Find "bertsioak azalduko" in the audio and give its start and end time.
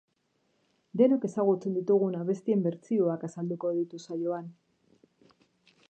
2.69-3.75